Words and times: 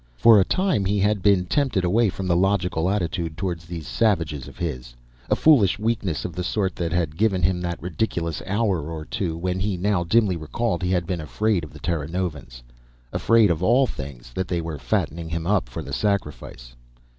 For 0.17 0.39
a 0.39 0.43
time 0.43 0.85
he 0.85 0.97
had 0.97 1.21
been 1.21 1.45
tempted 1.45 1.83
away 1.83 2.09
from 2.09 2.25
the 2.25 2.35
logical 2.35 2.89
attitude 2.89 3.37
toward 3.37 3.59
these 3.59 3.87
savages 3.87 4.47
of 4.47 4.57
his 4.57 4.95
a 5.29 5.35
foolish 5.35 5.77
weakness 5.77 6.25
of 6.25 6.33
the 6.33 6.43
sort 6.43 6.75
that 6.77 6.91
had 6.91 7.15
given 7.17 7.43
him 7.43 7.61
that 7.61 7.79
ridiculous 7.79 8.41
hour 8.47 8.89
or 8.89 9.05
two, 9.05 9.37
when, 9.37 9.59
he 9.59 9.77
now 9.77 10.03
dimly 10.03 10.35
recalled, 10.37 10.81
he 10.81 10.89
had 10.89 11.05
been 11.05 11.21
afraid 11.21 11.63
of 11.63 11.71
the 11.71 11.79
Terranovans 11.79 12.63
afraid, 13.13 13.51
of 13.51 13.61
all 13.61 13.85
things, 13.85 14.33
that 14.33 14.47
they 14.47 14.59
were 14.59 14.79
fattening 14.79 15.29
him 15.29 15.47
for 15.67 15.83
the 15.83 15.93
sacrifice! 15.93 16.75